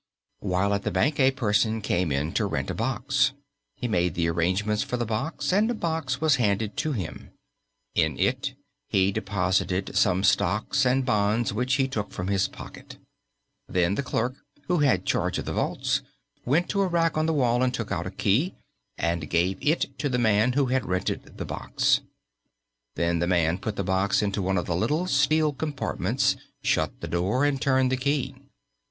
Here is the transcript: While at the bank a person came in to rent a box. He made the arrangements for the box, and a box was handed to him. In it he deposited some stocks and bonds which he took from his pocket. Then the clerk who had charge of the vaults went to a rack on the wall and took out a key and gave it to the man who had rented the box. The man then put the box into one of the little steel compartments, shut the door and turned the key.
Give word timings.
While 0.39 0.73
at 0.73 0.81
the 0.81 0.89
bank 0.89 1.19
a 1.19 1.29
person 1.29 1.79
came 1.79 2.11
in 2.11 2.31
to 2.33 2.47
rent 2.47 2.71
a 2.71 2.73
box. 2.73 3.33
He 3.75 3.87
made 3.87 4.15
the 4.15 4.27
arrangements 4.29 4.81
for 4.81 4.97
the 4.97 5.05
box, 5.05 5.53
and 5.53 5.69
a 5.69 5.75
box 5.75 6.19
was 6.19 6.37
handed 6.37 6.75
to 6.77 6.93
him. 6.93 7.29
In 7.93 8.17
it 8.17 8.55
he 8.87 9.11
deposited 9.11 9.95
some 9.95 10.23
stocks 10.23 10.87
and 10.87 11.05
bonds 11.05 11.53
which 11.53 11.75
he 11.75 11.87
took 11.87 12.09
from 12.09 12.29
his 12.29 12.47
pocket. 12.47 12.97
Then 13.67 13.93
the 13.93 14.01
clerk 14.01 14.33
who 14.65 14.79
had 14.79 15.05
charge 15.05 15.37
of 15.37 15.45
the 15.45 15.53
vaults 15.53 16.01
went 16.45 16.67
to 16.69 16.81
a 16.81 16.87
rack 16.87 17.15
on 17.15 17.27
the 17.27 17.31
wall 17.33 17.61
and 17.61 17.71
took 17.71 17.91
out 17.91 18.07
a 18.07 18.09
key 18.09 18.55
and 18.97 19.29
gave 19.29 19.59
it 19.61 19.85
to 19.99 20.09
the 20.09 20.17
man 20.17 20.53
who 20.53 20.65
had 20.65 20.83
rented 20.87 21.37
the 21.37 21.45
box. 21.45 22.01
The 22.95 23.03
man 23.13 23.17
then 23.27 23.57
put 23.59 23.75
the 23.75 23.83
box 23.83 24.23
into 24.23 24.41
one 24.41 24.57
of 24.57 24.65
the 24.65 24.75
little 24.75 25.05
steel 25.05 25.53
compartments, 25.53 26.37
shut 26.63 27.01
the 27.01 27.07
door 27.07 27.45
and 27.45 27.61
turned 27.61 27.91
the 27.91 27.97
key. 27.97 28.33